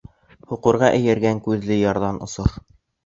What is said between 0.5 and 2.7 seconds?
Һуҡырға эйәргән күҙле ярҙан осор.